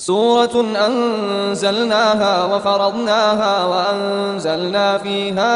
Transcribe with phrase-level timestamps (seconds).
[0.00, 5.52] سورة أنزلناها وفرضناها وأنزلنا فيها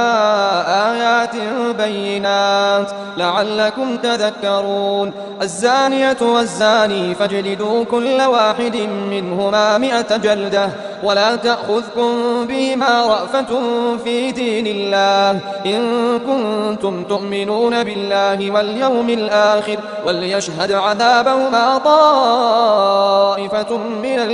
[0.93, 1.37] آيات
[1.79, 5.13] بينات لعلكم تذكرون.
[5.43, 8.77] الزانية والزاني فاجلدوا كل واحد
[9.11, 10.71] منهما مئة جلدة
[11.03, 12.11] ولا تأخذكم
[12.49, 13.47] بهما رأفة
[14.05, 15.41] في دين الله.
[15.67, 24.34] إن كنتم تؤمنون بالله واليوم الآخر وليشهد عذابهما طائفة من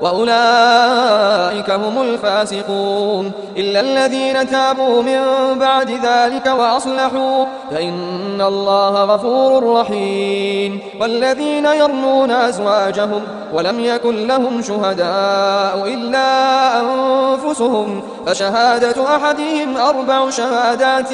[0.00, 5.20] وأولئك هم الفاسقون إلا الذين تابوا من
[5.58, 13.22] بعد ذلك وأصلحوا فإن الله غفور رحيم والذين يرمون أزواجهم
[13.52, 21.12] ولم يكن لهم شهداء إلا أنفسهم فشهادة أحدهم أربع شهادات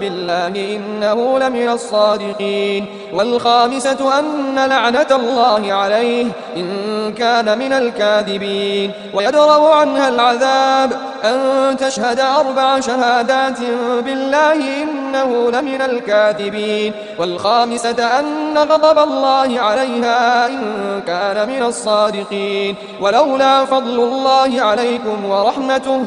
[0.00, 6.68] بالله إنه لمن الصادقين والخامسة أن لعنة الله عليه إن
[7.18, 8.92] كان من الكاذبين.
[9.14, 10.92] ويدرأ عنها العذاب
[11.24, 13.58] أن تشهد أربع شهادات
[14.04, 16.92] بالله إنه لمن الكاذبين.
[17.18, 20.62] والخامسة أن غضب الله عليها إن
[21.06, 22.74] كان من الصادقين.
[23.00, 26.02] ولولا فضل الله عليكم ورحمته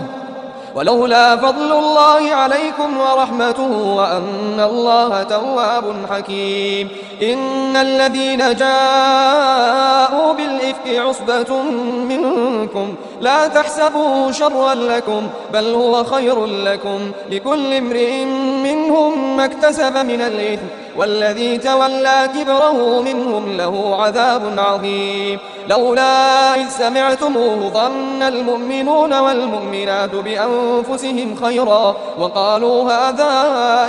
[0.76, 6.90] ولولا فضل الله عليكم ورحمته وأن الله تواب حكيم.
[7.24, 11.62] إن الذين جاءوا بالإفك عصبة
[12.10, 18.26] منكم لا تحسبوا شرا لكم بل هو خير لكم لكل امرئ
[18.64, 20.66] منهم ما اكتسب من الإثم
[20.98, 25.40] والذي تولى كبره منهم له عذاب عظيم.
[25.70, 33.32] لولا إذ سمعتموه ظن المؤمنون والمؤمنات بأنفسهم خيرا وقالوا هذا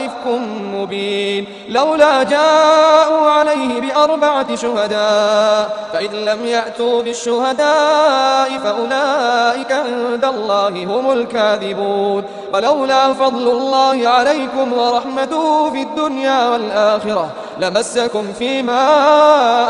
[0.07, 0.41] إفك
[0.75, 1.47] مبين.
[1.69, 12.25] لولا جاءوا عليه بأربعة شهداء فإذ لم يأتوا بالشهداء فأولئك عند الله هم الكاذبون.
[12.55, 18.83] ولولا فضل الله عليكم ورحمته في الدنيا والآخرة لمسكم فيما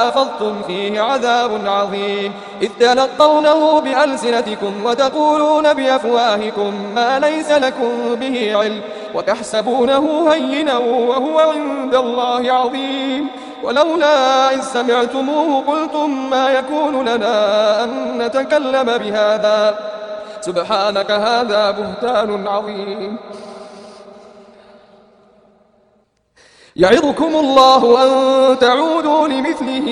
[0.09, 2.33] أفضتم فيه عذاب عظيم.
[2.63, 8.81] إذ تلقونه بألسنتكم وتقولون بأفواهكم ما ليس لكم به علم
[9.15, 13.29] وتحسبونه هينا وهو عند الله عظيم.
[13.63, 19.79] ولولا إذ سمعتموه قلتم ما يكون لنا أن نتكلم بهذا.
[20.41, 23.17] سبحانك هذا بهتان عظيم.
[26.77, 29.87] يعظكم الله أن تعودوا لمثله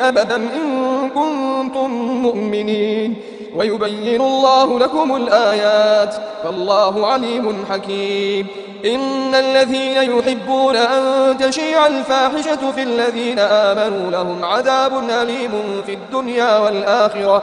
[0.00, 1.90] أبدا إن كنتم
[2.22, 3.14] مؤمنين
[3.56, 8.46] ويبين الله لكم الآيات فالله عليم حكيم
[8.84, 17.42] إن الذين يحبون أن تشيع الفاحشة في الذين آمنوا لهم عذاب أليم في الدنيا والآخرة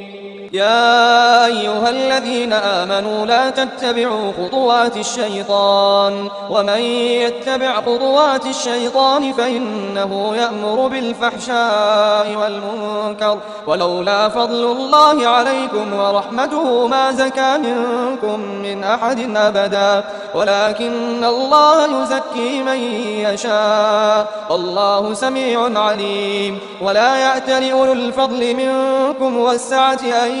[0.53, 12.35] يا أيها الذين آمنوا لا تتبعوا خطوات الشيطان ومن يتبع خطوات الشيطان فإنه يأمر بالفحشاء
[12.35, 20.03] والمنكر ولولا فضل الله عليكم ورحمته ما زكى منكم من أحد أبدا
[20.35, 22.77] ولكن الله يزكي من
[23.33, 30.40] يشاء الله سميع عليم ولا يأتل أولو الفضل منكم والسعة أن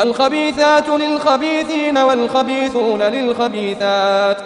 [0.00, 4.36] الخبيثات للخبيثين والخبيثون للخبيثات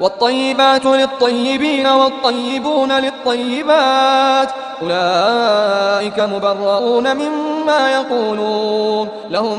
[0.00, 4.48] والطيبات للطيبين والطيبون للطيبات
[4.82, 9.58] أولئك مبرؤون مما يقولون لهم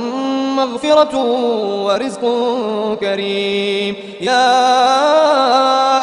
[0.55, 1.17] مغفرة
[1.85, 2.21] ورزق
[3.01, 4.45] كريم يا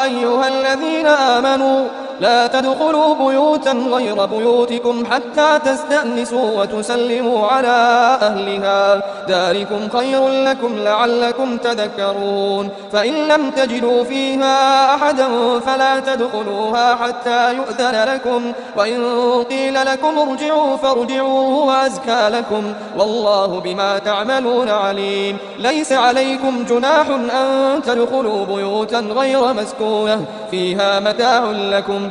[0.03, 1.87] أيها الذين آمنوا
[2.21, 9.01] لا تدخلوا بيوتا غير بيوتكم حتى تستأنسوا وتسلموا على أهلها.
[9.29, 12.69] ذلكم خير لكم لعلكم تذكرون.
[12.93, 15.27] فإن لم تجدوا فيها أحدا
[15.59, 18.51] فلا تدخلوها حتى يؤذن لكم.
[18.77, 19.03] وإن
[19.49, 22.73] قيل لكم ارجعوا فارجعوا هو أزكى لكم.
[22.97, 25.37] والله بما تعملون عليم.
[25.59, 30.25] ليس عليكم جناح أن تدخلوا بيوتا غير مسكونة.
[30.51, 32.10] فيها متاع لكم.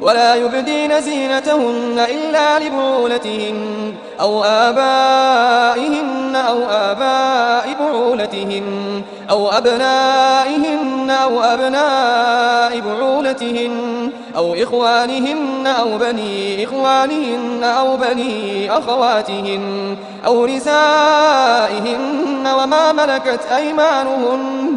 [0.00, 14.10] ولا يبدين زينتهن إلا لبعولتهن أو آبائهن أو آباء بعولتهن أو أبنائهن أو أبناء بعولتهن
[14.36, 19.96] أو إخوانهن أو بني إخوانهن أو بني أخواتهن
[20.26, 24.76] أو نسائهن وما ملكت أيمانهن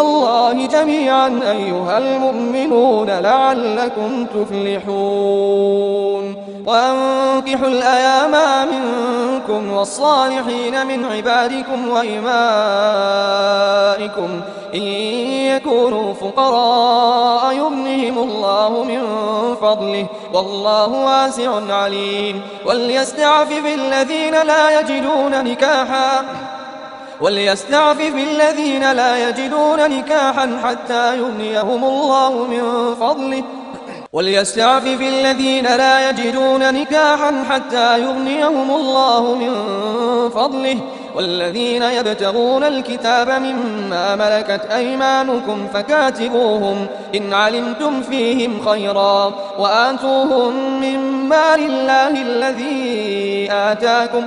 [0.00, 6.36] الله جميعا أيها المؤمنون لعلكم تفلحون.
[6.66, 8.34] وأنكحوا الأيام
[8.68, 12.28] منكم والصالحين من عبادكم وإمائكم.
[14.74, 14.82] إن
[15.56, 19.02] يكونوا فقراء يغنهم الله من
[19.60, 22.42] فضله والله واسع عليم.
[22.66, 26.24] وليستعفف الذين لا يجدون نكاحا.
[27.20, 33.42] وليستعفف الذين لا يجدون نكاحا حتى يغنيهم الله من فضله.
[34.12, 39.52] وليستعفف الذين لا يجدون نكاحا حتى يغنيهم الله من
[40.30, 40.78] فضله.
[41.16, 46.86] والذين يبتغون الكتاب مما ملكت أيمانكم فكاتبوهم.
[47.14, 54.26] إن علمتم فيهم خيرا وآتوهم من مال الله الذي آتاكم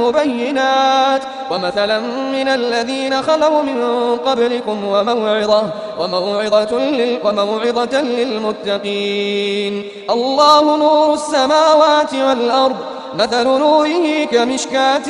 [0.00, 1.22] مبينات.
[1.50, 2.00] ومثلا
[2.32, 5.62] من الذين خلوا من قبلكم وموعظة
[6.00, 9.88] وموعظة, لل وموعظة للمتقين.
[10.10, 12.76] الله نور السماوات والأرض
[13.18, 15.08] مثل نوره كمشكاة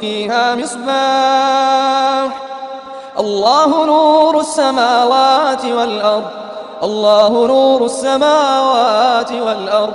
[0.00, 2.42] فيها مصباح.
[3.18, 6.24] الله نور السماوات والأرض
[6.82, 9.94] الله نور السماوات والأرض.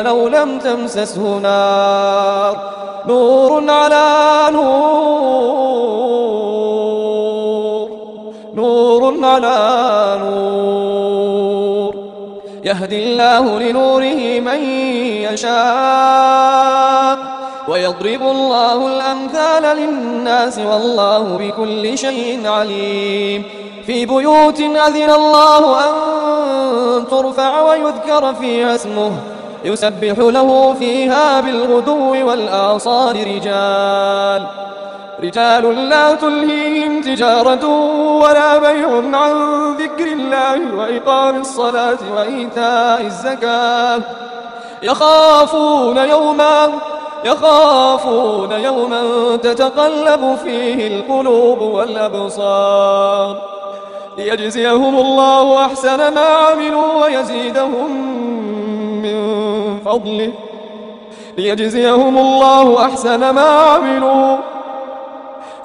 [0.00, 2.56] ولو لم تمسسه نار
[3.08, 4.70] نور على نور
[8.54, 9.58] نور على
[10.24, 11.94] نور.
[12.64, 14.60] يهدي الله لنوره من
[15.32, 17.18] يشاء
[17.68, 23.44] ويضرب الله الأمثال للناس والله بكل شيء عليم.
[23.86, 25.92] في بيوت أذن الله أن
[27.10, 29.12] ترفع ويذكر فيها اسمه.
[29.64, 34.46] يسبح له فيها بالغدو والآصال رجال.
[35.22, 37.66] رجال لا تلهيهم تجارة
[38.22, 39.34] ولا بيع عن
[39.78, 44.00] ذكر الله وإقام الصلاة وإيتاء الزكاة.
[44.82, 46.68] يخافون يوما
[47.24, 53.36] يخافون يوما تتقلب فيه القلوب والأبصار.
[54.18, 58.10] ليجزيهم الله أحسن ما عملوا ويزيدهم
[59.90, 60.32] فضله
[61.38, 64.36] ليجزيهم الله أحسن ما عملوا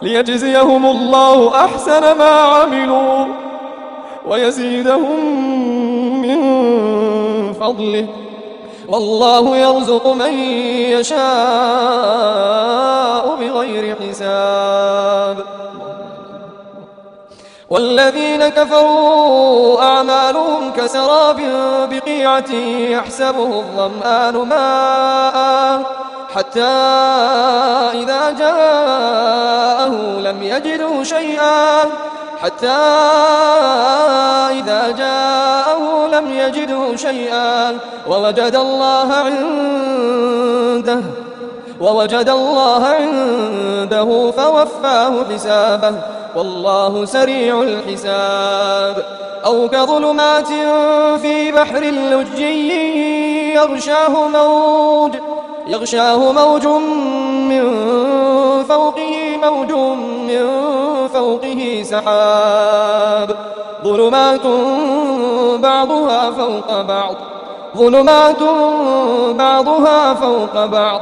[0.01, 3.25] ليجزيهم الله أحسن ما عملوا
[4.27, 5.20] ويزيدهم
[6.22, 6.39] من
[7.53, 8.08] فضله.
[8.88, 10.34] والله يرزق من
[10.98, 11.25] يشاء
[13.39, 15.54] بغير حساب.
[17.69, 21.41] والذين كفروا أعمالهم كسراب
[21.91, 22.51] بقيعة
[22.89, 25.81] يحسبه الظمآن ماء
[26.36, 26.62] حتى
[27.93, 31.79] إذا جاءه لم يجده شيئا
[32.41, 32.67] حتى
[34.51, 37.77] إذا جاءه لم يجده شيئا
[38.10, 41.01] ووجد الله عنده
[41.81, 45.93] ووجد الله عنده فوفاه حسابه
[46.35, 49.05] والله سريع الحساب.
[49.45, 50.47] أو كظلمات
[51.21, 55.11] في بحر لجي يغشاه موج
[55.67, 56.67] يغشاه موج
[57.49, 57.63] من
[58.63, 59.71] فوقه موج
[60.27, 60.47] من
[61.13, 63.35] فوقه سحاب.
[63.83, 64.47] ظلمات
[65.59, 67.15] بعضها فوق بعض
[67.77, 68.43] ظلمات
[69.37, 71.01] بعضها فوق بعض.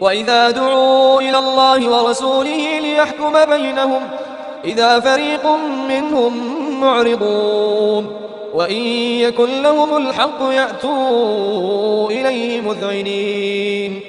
[0.00, 4.08] وإذا دعوا إلى الله ورسوله ليحكم بينهم
[4.64, 5.46] إذا فريق
[5.88, 6.32] منهم
[6.80, 8.16] معرضون
[8.54, 8.82] وإن
[9.20, 14.00] يكن لهم الحق يأتوا إليه مذعنين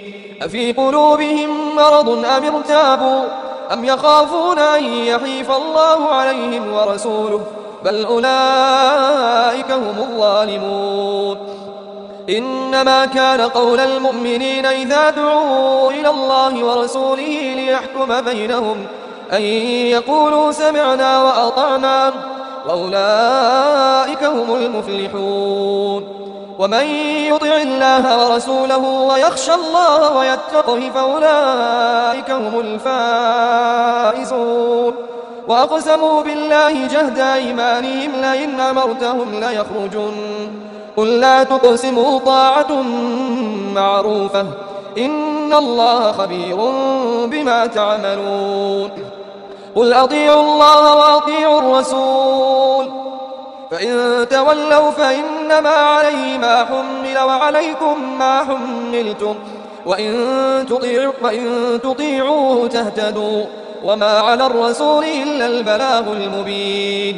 [0.41, 3.24] أفي قلوبهم مرض أم ارتابوا
[3.74, 7.41] أم يخافون أن يحيف الله عليهم ورسوله
[7.86, 11.50] بل أولئك هم الظالمون
[12.29, 18.85] إنما كان قول المؤمنين إذا دعوا إلى الله ورسوله ليحكم بينهم
[19.33, 22.13] أن يقولوا سمعنا وأطعنا
[22.67, 26.21] وأولئك هم المفلحون.
[26.59, 26.85] ومن
[27.25, 32.59] يطع الله ورسوله ويخشى الله ويتقه فأولئك هم
[34.09, 34.93] الفائزون.
[35.47, 40.70] وأقسموا بالله جهد أيمانهم لئن أمرتهم ليخرجن.
[40.98, 42.81] قل لا تقسموا طاعة
[43.75, 44.45] معروفة.
[44.98, 46.55] إن الله خبير
[47.25, 48.89] بما تعملون.
[49.75, 52.86] قل أطيعوا الله وأطيعوا الرسول.
[53.71, 59.36] فإن تولوا فإنما عليه ما حمل وعليكم ما حملتم.
[59.86, 63.43] وإن تطيعوا, وإن تطيعوه تهتدوا.
[63.83, 67.17] وما على الرسول إلا البلاغ المبين.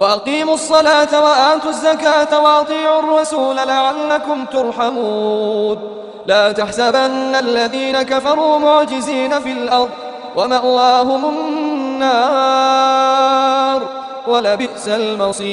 [0.00, 5.78] وأقيموا الصلاة وآتوا الزكاة وأطيعوا الرسول لعلكم ترحمون.
[6.26, 9.90] لا تحسبن الذين كفروا معجزين في الأرض
[10.36, 12.40] ومأواهم النار
[14.26, 15.50] ولبئس المصير.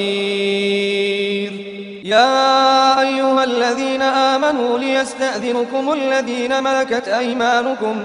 [2.04, 8.04] يا أيها الذين آمنوا ليستأذنكم الذين ملكت أيمانكم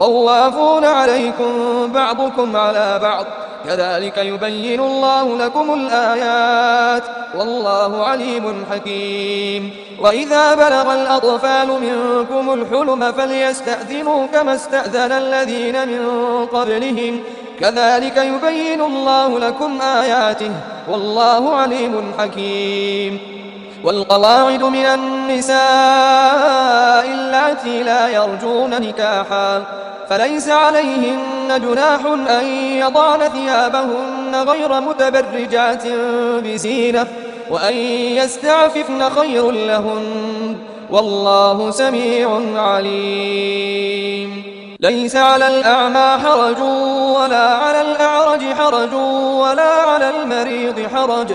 [0.00, 1.52] طوافون عليكم
[1.92, 3.24] بعضكم على بعض.
[3.66, 7.02] كذلك يبين الله لكم الآيات.
[7.38, 9.70] والله عليم حكيم.
[10.00, 16.06] وإذا بلغ الأطفال منكم الحلم فليستأذنوا كما استأذن الذين من
[16.46, 17.20] قبلهم.
[17.60, 20.50] كذلك يبين الله لكم آياته.
[20.88, 23.37] والله عليم حكيم.
[23.84, 25.58] والقواعد من النساء
[27.10, 29.62] اللاتي لا يرجون نكاحا
[30.10, 32.00] فليس عليهن جناح
[32.40, 35.82] أن يضعن ثيابهن غير متبرجات
[36.44, 37.06] بزينة
[37.50, 37.74] وأن
[38.16, 40.56] يستعففن خير لهن.
[40.90, 44.42] والله سميع عليم.
[44.80, 46.60] ليس على الأعمى حرج
[47.20, 48.94] ولا على الأعرج حرج
[49.34, 51.34] ولا على المريض حرج.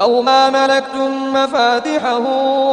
[0.00, 2.26] أو ما ملكتم مفاتحه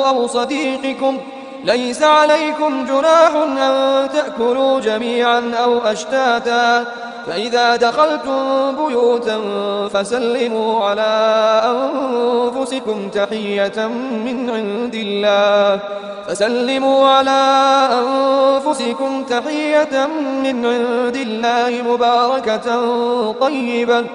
[0.09, 1.17] أو صديقكم
[1.63, 6.85] ليس عليكم جناح أن تأكلوا جميعا أو أشتاتا.
[7.27, 9.39] فإذا دخلتم بيوتا
[9.93, 13.87] فسلموا على أنفسكم تحية
[14.25, 15.79] من عند الله.
[16.27, 17.41] فسلموا على
[18.01, 20.07] أنفسكم تحية
[20.43, 22.65] من عند الله مباركة
[23.31, 24.05] طيبة.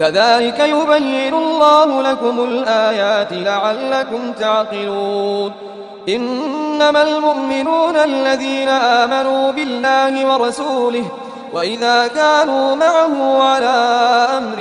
[0.00, 5.52] كذلك يبين الله لكم الآيات لعلكم تعقلون.
[6.08, 11.04] إنما المؤمنون الذين آمنوا بالله ورسوله
[11.52, 13.76] وإذا كانوا معه على
[14.38, 14.56] أمر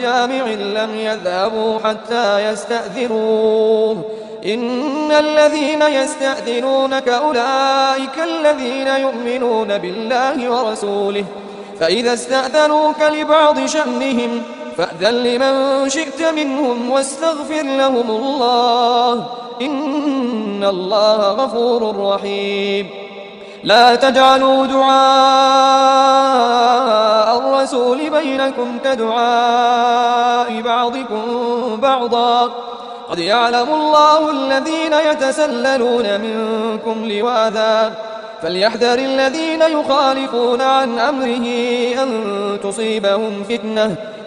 [0.00, 4.04] جامع لم يذهبوا حتى يستأذنوه.
[4.46, 11.24] إن الذين يستأذنونك أولئك الذين يؤمنون بالله ورسوله.
[11.80, 14.42] فإذا استأذنوك لبعض شأنهم
[14.78, 19.26] فأذن لمن شئت منهم واستغفر لهم الله.
[19.62, 22.90] إن الله غفور رحيم.
[23.64, 24.98] لا تجعلوا دعاء
[27.38, 31.22] الرسول بينكم كدعاء بعضكم
[31.76, 32.50] بعضا.
[33.10, 37.94] قد يعلم الله الذين يتسللون منكم لواذا.
[38.42, 41.46] فليحذر الذين يخالفون عن أمره
[42.02, 44.15] أن تصيبهم فتنة.